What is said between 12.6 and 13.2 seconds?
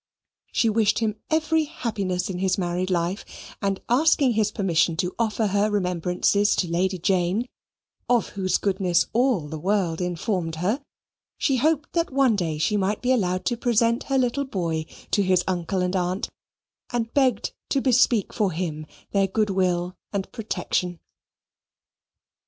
might be